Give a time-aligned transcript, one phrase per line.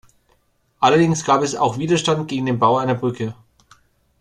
[0.79, 3.35] Allerdings gab es auch Widerstand gegen den Bau einer Brücke.